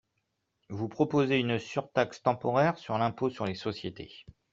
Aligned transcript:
Vous 0.71 0.89
proposez 0.89 1.37
une 1.37 1.59
surtaxe 1.59 2.23
temporaire 2.23 2.75
sur 2.79 2.97
l’impôt 2.97 3.29
sur 3.29 3.45
les 3.45 3.53
sociétés. 3.53 4.25